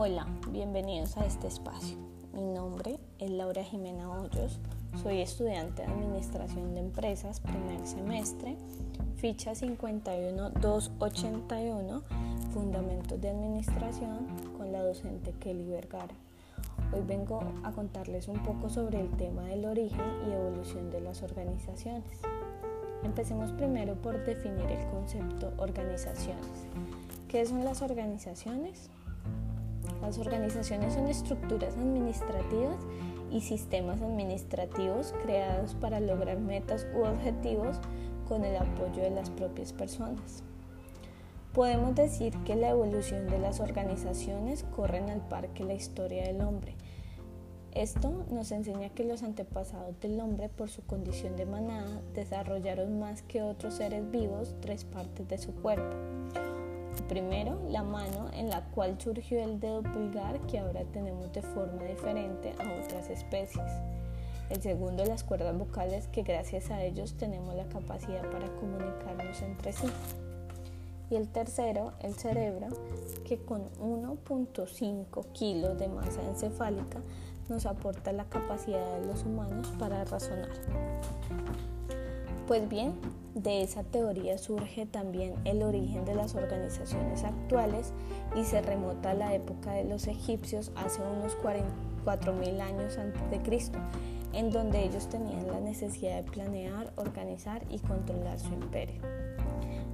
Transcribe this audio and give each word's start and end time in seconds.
Hola, 0.00 0.28
bienvenidos 0.52 1.16
a 1.16 1.26
este 1.26 1.48
espacio. 1.48 1.96
Mi 2.32 2.44
nombre 2.44 3.00
es 3.18 3.32
Laura 3.32 3.64
Jimena 3.64 4.08
Hoyos, 4.08 4.60
soy 5.02 5.22
estudiante 5.22 5.82
de 5.82 5.88
Administración 5.88 6.74
de 6.74 6.80
Empresas, 6.82 7.40
primer 7.40 7.84
semestre, 7.84 8.56
ficha 9.16 9.56
51281, 9.56 12.02
Fundamentos 12.54 13.20
de 13.20 13.28
Administración, 13.28 14.28
con 14.56 14.70
la 14.70 14.84
docente 14.84 15.34
Kelly 15.40 15.68
Vergara. 15.68 16.14
Hoy 16.92 17.02
vengo 17.04 17.40
a 17.64 17.72
contarles 17.72 18.28
un 18.28 18.40
poco 18.44 18.68
sobre 18.68 19.00
el 19.00 19.10
tema 19.16 19.46
del 19.46 19.64
origen 19.64 20.06
y 20.28 20.30
evolución 20.30 20.92
de 20.92 21.00
las 21.00 21.24
organizaciones. 21.24 22.20
Empecemos 23.02 23.50
primero 23.50 23.96
por 23.96 24.24
definir 24.24 24.70
el 24.70 24.86
concepto 24.90 25.52
organizaciones. 25.56 26.68
¿Qué 27.26 27.44
son 27.44 27.64
las 27.64 27.82
organizaciones? 27.82 28.90
Las 30.00 30.18
organizaciones 30.18 30.94
son 30.94 31.08
estructuras 31.08 31.76
administrativas 31.76 32.76
y 33.30 33.40
sistemas 33.40 34.00
administrativos 34.00 35.12
creados 35.22 35.74
para 35.74 36.00
lograr 36.00 36.38
metas 36.38 36.86
u 36.94 37.04
objetivos 37.04 37.78
con 38.28 38.44
el 38.44 38.56
apoyo 38.56 39.02
de 39.02 39.10
las 39.10 39.30
propias 39.30 39.72
personas. 39.72 40.44
Podemos 41.52 41.94
decir 41.94 42.36
que 42.44 42.56
la 42.56 42.70
evolución 42.70 43.26
de 43.26 43.38
las 43.38 43.58
organizaciones 43.58 44.64
corre 44.76 44.98
al 44.98 45.26
par 45.28 45.48
que 45.48 45.64
la 45.64 45.74
historia 45.74 46.24
del 46.24 46.42
hombre. 46.42 46.74
Esto 47.72 48.24
nos 48.30 48.52
enseña 48.52 48.90
que 48.90 49.04
los 49.04 49.22
antepasados 49.22 49.98
del 50.00 50.20
hombre, 50.20 50.48
por 50.48 50.68
su 50.68 50.82
condición 50.84 51.36
de 51.36 51.46
manada, 51.46 52.00
desarrollaron 52.14 52.98
más 52.98 53.22
que 53.22 53.42
otros 53.42 53.74
seres 53.74 54.10
vivos 54.10 54.54
tres 54.60 54.84
partes 54.84 55.28
de 55.28 55.38
su 55.38 55.54
cuerpo 55.54 55.96
Primero, 57.08 57.58
la 57.70 57.82
mano 57.82 58.30
en 58.34 58.50
la 58.50 58.62
cual 58.66 59.00
surgió 59.00 59.42
el 59.42 59.60
dedo 59.60 59.82
pulgar 59.82 60.40
que 60.40 60.58
ahora 60.58 60.84
tenemos 60.92 61.32
de 61.32 61.40
forma 61.40 61.82
diferente 61.84 62.54
a 62.58 62.84
otras 62.84 63.08
especies. 63.08 63.70
El 64.50 64.60
segundo, 64.60 65.04
las 65.04 65.24
cuerdas 65.24 65.56
vocales 65.56 66.06
que 66.08 66.22
gracias 66.22 66.70
a 66.70 66.82
ellos 66.82 67.14
tenemos 67.14 67.54
la 67.54 67.64
capacidad 67.68 68.22
para 68.30 68.48
comunicarnos 68.56 69.40
entre 69.42 69.72
sí. 69.72 69.88
Y 71.10 71.16
el 71.16 71.28
tercero, 71.28 71.92
el 72.00 72.14
cerebro, 72.14 72.68
que 73.26 73.38
con 73.38 73.70
1.5 73.80 75.32
kilos 75.32 75.78
de 75.78 75.88
masa 75.88 76.22
encefálica 76.22 77.00
nos 77.48 77.64
aporta 77.64 78.12
la 78.12 78.24
capacidad 78.24 79.00
de 79.00 79.06
los 79.06 79.24
humanos 79.24 79.72
para 79.78 80.04
razonar. 80.04 80.50
Pues 82.48 82.66
bien, 82.66 82.94
de 83.34 83.60
esa 83.60 83.82
teoría 83.82 84.38
surge 84.38 84.86
también 84.86 85.34
el 85.44 85.62
origen 85.62 86.06
de 86.06 86.14
las 86.14 86.34
organizaciones 86.34 87.22
actuales 87.22 87.92
y 88.34 88.44
se 88.44 88.62
remota 88.62 89.10
a 89.10 89.14
la 89.14 89.34
época 89.34 89.72
de 89.72 89.84
los 89.84 90.06
egipcios 90.06 90.72
hace 90.74 91.02
unos 91.02 91.36
4.000 91.36 92.60
años 92.62 92.96
antes 92.96 93.30
de 93.30 93.42
Cristo, 93.42 93.78
en 94.32 94.50
donde 94.50 94.82
ellos 94.82 95.10
tenían 95.10 95.46
la 95.46 95.60
necesidad 95.60 96.16
de 96.16 96.22
planear, 96.22 96.90
organizar 96.96 97.66
y 97.68 97.80
controlar 97.80 98.40
su 98.40 98.54
imperio. 98.54 99.02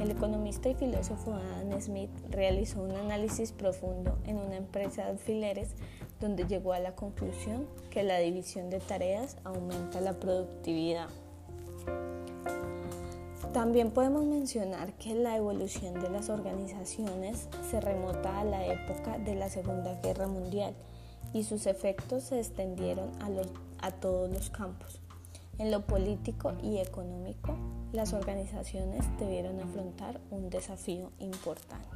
El 0.00 0.10
economista 0.10 0.70
y 0.70 0.74
filósofo 0.74 1.34
Adam 1.34 1.78
Smith 1.82 2.10
realizó 2.30 2.80
un 2.80 2.92
análisis 2.92 3.52
profundo 3.52 4.16
en 4.24 4.38
una 4.38 4.56
empresa 4.56 5.04
de 5.04 5.10
alfileres 5.10 5.74
donde 6.18 6.46
llegó 6.46 6.72
a 6.72 6.78
la 6.78 6.94
conclusión 6.94 7.66
que 7.90 8.04
la 8.04 8.16
división 8.20 8.70
de 8.70 8.80
tareas 8.80 9.36
aumenta 9.44 10.00
la 10.00 10.14
productividad. 10.14 11.08
También 13.52 13.90
podemos 13.90 14.24
mencionar 14.24 14.92
que 14.94 15.14
la 15.14 15.36
evolución 15.36 15.94
de 15.94 16.10
las 16.10 16.28
organizaciones 16.28 17.48
se 17.70 17.80
remota 17.80 18.40
a 18.40 18.44
la 18.44 18.66
época 18.66 19.18
de 19.18 19.34
la 19.34 19.48
Segunda 19.48 19.94
Guerra 20.02 20.26
Mundial 20.26 20.74
y 21.32 21.44
sus 21.44 21.66
efectos 21.66 22.24
se 22.24 22.38
extendieron 22.38 23.10
a, 23.22 23.86
a 23.86 23.90
todos 23.90 24.30
los 24.30 24.50
campos. 24.50 25.00
En 25.58 25.70
lo 25.70 25.86
político 25.86 26.52
y 26.62 26.78
económico, 26.78 27.56
las 27.92 28.12
organizaciones 28.12 29.04
debieron 29.18 29.60
afrontar 29.60 30.20
un 30.30 30.50
desafío 30.50 31.10
importante 31.18 31.88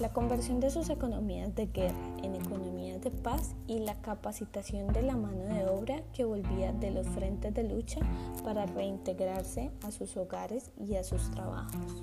la 0.00 0.08
conversión 0.08 0.60
de 0.60 0.70
sus 0.70 0.90
economías 0.90 1.54
de 1.54 1.66
guerra 1.66 2.16
en 2.22 2.34
economías 2.34 3.00
de 3.02 3.10
paz 3.10 3.54
y 3.66 3.80
la 3.80 3.94
capacitación 4.00 4.92
de 4.92 5.02
la 5.02 5.16
mano 5.16 5.44
de 5.44 5.66
obra 5.66 6.02
que 6.14 6.24
volvía 6.24 6.72
de 6.72 6.90
los 6.90 7.06
frentes 7.08 7.54
de 7.54 7.64
lucha 7.64 8.00
para 8.42 8.66
reintegrarse 8.66 9.70
a 9.84 9.90
sus 9.90 10.16
hogares 10.16 10.70
y 10.78 10.96
a 10.96 11.04
sus 11.04 11.30
trabajos. 11.30 12.02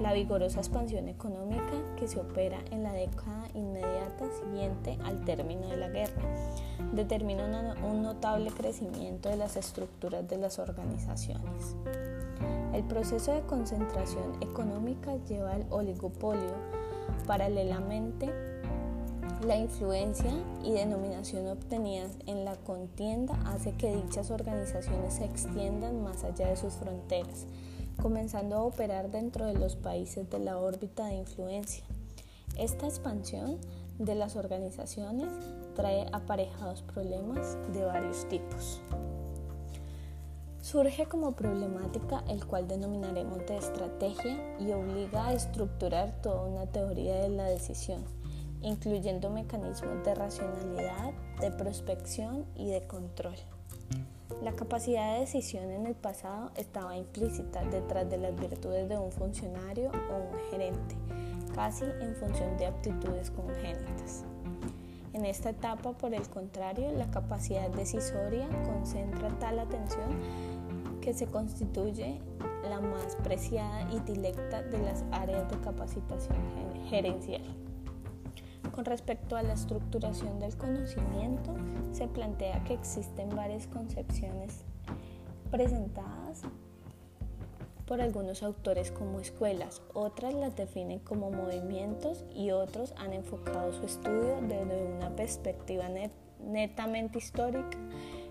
La 0.00 0.12
vigorosa 0.12 0.60
expansión 0.60 1.08
económica 1.08 1.72
que 1.96 2.06
se 2.06 2.20
opera 2.20 2.60
en 2.70 2.84
la 2.84 2.92
década 2.92 3.48
inmediata 3.52 4.26
siguiente 4.40 4.96
al 5.04 5.24
término 5.24 5.68
de 5.68 5.76
la 5.76 5.88
guerra 5.88 6.22
determina 6.92 7.74
un 7.82 8.02
notable 8.02 8.50
crecimiento 8.52 9.28
de 9.28 9.36
las 9.36 9.56
estructuras 9.56 10.28
de 10.28 10.38
las 10.38 10.60
organizaciones. 10.60 11.74
El 12.72 12.84
proceso 12.84 13.32
de 13.32 13.40
concentración 13.42 14.40
económica 14.40 15.16
lleva 15.26 15.54
al 15.54 15.66
oligopolio 15.70 16.54
Paralelamente, 17.26 18.30
la 19.46 19.56
influencia 19.56 20.32
y 20.64 20.72
denominación 20.72 21.46
obtenidas 21.46 22.10
en 22.26 22.44
la 22.44 22.56
contienda 22.56 23.38
hace 23.46 23.72
que 23.72 23.94
dichas 23.94 24.30
organizaciones 24.30 25.14
se 25.14 25.24
extiendan 25.24 26.02
más 26.02 26.24
allá 26.24 26.48
de 26.48 26.56
sus 26.56 26.74
fronteras, 26.74 27.46
comenzando 28.02 28.56
a 28.56 28.62
operar 28.62 29.10
dentro 29.10 29.46
de 29.46 29.54
los 29.54 29.76
países 29.76 30.28
de 30.28 30.40
la 30.40 30.58
órbita 30.58 31.06
de 31.06 31.14
influencia. 31.14 31.84
Esta 32.56 32.86
expansión 32.86 33.58
de 33.98 34.16
las 34.16 34.34
organizaciones 34.34 35.28
trae 35.76 36.06
aparejados 36.12 36.82
problemas 36.82 37.56
de 37.72 37.84
varios 37.84 38.28
tipos. 38.28 38.80
Surge 40.70 41.06
como 41.06 41.32
problemática 41.32 42.22
el 42.28 42.44
cual 42.44 42.68
denominaremos 42.68 43.38
de 43.46 43.56
estrategia 43.56 44.36
y 44.60 44.70
obliga 44.70 45.28
a 45.28 45.32
estructurar 45.32 46.20
toda 46.20 46.44
una 46.44 46.66
teoría 46.66 47.22
de 47.22 47.30
la 47.30 47.44
decisión, 47.44 48.04
incluyendo 48.60 49.30
mecanismos 49.30 50.04
de 50.04 50.14
racionalidad, 50.14 51.14
de 51.40 51.50
prospección 51.52 52.44
y 52.54 52.68
de 52.68 52.86
control. 52.86 53.36
La 54.42 54.52
capacidad 54.52 55.14
de 55.14 55.20
decisión 55.20 55.70
en 55.70 55.86
el 55.86 55.94
pasado 55.94 56.50
estaba 56.54 56.98
implícita 56.98 57.64
detrás 57.64 58.10
de 58.10 58.18
las 58.18 58.38
virtudes 58.38 58.90
de 58.90 58.98
un 58.98 59.10
funcionario 59.10 59.90
o 60.10 60.34
un 60.34 60.50
gerente, 60.50 60.96
casi 61.54 61.84
en 61.84 62.14
función 62.14 62.58
de 62.58 62.66
aptitudes 62.66 63.30
congénitas. 63.30 64.24
En 65.14 65.24
esta 65.24 65.50
etapa, 65.50 65.92
por 65.92 66.14
el 66.14 66.28
contrario, 66.28 66.92
la 66.92 67.10
capacidad 67.10 67.70
decisoria 67.70 68.46
concentra 68.66 69.30
tal 69.38 69.58
atención 69.58 70.10
que 71.00 71.14
se 71.14 71.26
constituye 71.26 72.20
la 72.68 72.80
más 72.80 73.16
preciada 73.16 73.90
y 73.92 74.00
directa 74.00 74.62
de 74.62 74.78
las 74.78 75.04
áreas 75.10 75.50
de 75.50 75.58
capacitación 75.60 76.36
gerencial. 76.88 77.42
Con 78.74 78.84
respecto 78.84 79.36
a 79.36 79.42
la 79.42 79.54
estructuración 79.54 80.38
del 80.38 80.56
conocimiento, 80.56 81.54
se 81.92 82.06
plantea 82.06 82.62
que 82.64 82.74
existen 82.74 83.30
varias 83.30 83.66
concepciones 83.66 84.64
presentadas 85.50 86.42
por 87.86 88.02
algunos 88.02 88.42
autores 88.42 88.92
como 88.92 89.18
escuelas, 89.18 89.80
otras 89.94 90.34
las 90.34 90.54
definen 90.54 90.98
como 90.98 91.30
movimientos 91.30 92.26
y 92.34 92.50
otros 92.50 92.92
han 92.98 93.14
enfocado 93.14 93.72
su 93.72 93.86
estudio 93.86 94.42
desde 94.42 94.84
una 94.84 95.16
perspectiva 95.16 95.86
netamente 96.38 97.18
histórica 97.18 97.78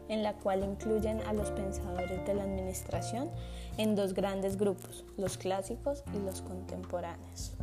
en 0.09 0.23
la 0.23 0.33
cual 0.33 0.63
incluyen 0.63 1.21
a 1.21 1.33
los 1.33 1.51
pensadores 1.51 2.25
de 2.25 2.33
la 2.33 2.43
administración 2.43 3.29
en 3.77 3.95
dos 3.95 4.13
grandes 4.13 4.57
grupos, 4.57 5.05
los 5.17 5.37
clásicos 5.37 6.03
y 6.13 6.19
los 6.19 6.41
contemporáneos. 6.41 7.53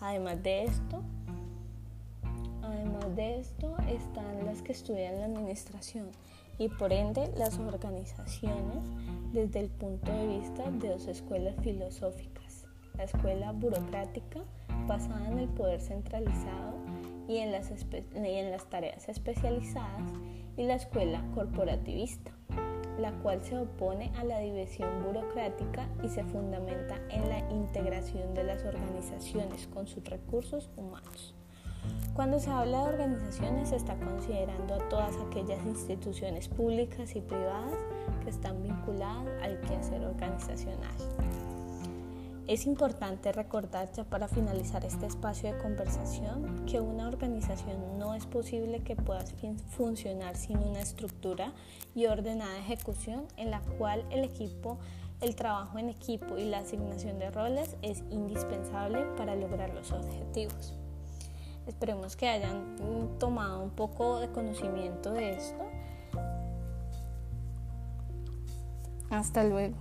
Además 0.00 0.42
de 0.42 0.64
esto, 0.64 1.02
además 2.62 3.16
de 3.16 3.40
esto 3.40 3.76
están 3.88 4.46
las 4.46 4.62
que 4.62 4.72
estudian 4.72 5.18
la 5.18 5.26
administración 5.26 6.10
y 6.58 6.68
por 6.68 6.92
ende 6.92 7.32
las 7.36 7.58
organizaciones 7.58 8.84
desde 9.32 9.60
el 9.60 9.68
punto 9.68 10.10
de 10.12 10.38
vista 10.38 10.70
de 10.70 10.88
dos 10.88 11.06
escuelas 11.06 11.54
filosóficas, 11.62 12.64
la 12.96 13.04
escuela 13.04 13.52
burocrática 13.52 14.40
basada 14.86 15.28
en 15.28 15.38
el 15.38 15.48
poder 15.48 15.80
centralizado 15.80 16.74
y 17.28 17.38
en 17.38 17.52
las, 17.52 17.70
y 17.70 18.08
en 18.14 18.50
las 18.50 18.64
tareas 18.68 19.08
especializadas 19.08 20.12
y 20.56 20.64
la 20.64 20.74
escuela 20.74 21.22
corporativista, 21.34 22.32
la 22.98 23.12
cual 23.22 23.44
se 23.44 23.56
opone 23.56 24.10
a 24.16 24.24
la 24.24 24.40
división 24.40 25.04
burocrática 25.04 25.88
y 26.02 26.08
se 26.08 26.24
fundamenta 26.24 26.96
en 27.10 27.28
la 27.28 27.38
integración 27.50 28.34
de 28.34 28.44
las 28.44 28.64
organizaciones 28.64 29.68
con 29.68 29.86
sus 29.86 30.02
recursos 30.04 30.70
humanos. 30.76 31.34
Cuando 32.14 32.40
se 32.40 32.50
habla 32.50 32.82
de 32.82 32.88
organizaciones 32.94 33.68
se 33.68 33.76
está 33.76 33.94
considerando 33.96 34.74
a 34.74 34.88
todas 34.88 35.14
aquellas 35.28 35.64
instituciones 35.64 36.48
públicas 36.48 37.14
y 37.14 37.20
privadas 37.20 37.74
que 38.24 38.30
están 38.30 38.62
vinculadas 38.62 39.26
al 39.42 39.60
quehacer 39.60 40.04
organizacional. 40.04 41.57
Es 42.48 42.64
importante 42.64 43.30
recordar 43.30 43.92
ya 43.92 44.04
para 44.04 44.26
finalizar 44.26 44.82
este 44.82 45.04
espacio 45.04 45.52
de 45.52 45.58
conversación 45.58 46.64
que 46.64 46.80
una 46.80 47.06
organización 47.06 47.98
no 47.98 48.14
es 48.14 48.24
posible 48.24 48.80
que 48.80 48.96
pueda 48.96 49.22
funcionar 49.76 50.34
sin 50.34 50.56
una 50.56 50.80
estructura 50.80 51.52
y 51.94 52.06
ordenada 52.06 52.56
ejecución 52.56 53.26
en 53.36 53.50
la 53.50 53.60
cual 53.76 54.02
el 54.10 54.24
equipo, 54.24 54.78
el 55.20 55.36
trabajo 55.36 55.78
en 55.78 55.90
equipo 55.90 56.38
y 56.38 56.46
la 56.46 56.60
asignación 56.60 57.18
de 57.18 57.30
roles 57.30 57.76
es 57.82 58.02
indispensable 58.10 59.04
para 59.18 59.36
lograr 59.36 59.74
los 59.74 59.92
objetivos. 59.92 60.72
Esperemos 61.66 62.16
que 62.16 62.28
hayan 62.28 62.76
tomado 63.18 63.62
un 63.62 63.70
poco 63.72 64.20
de 64.20 64.30
conocimiento 64.30 65.12
de 65.12 65.32
esto. 65.32 65.66
Hasta 69.10 69.44
luego. 69.44 69.76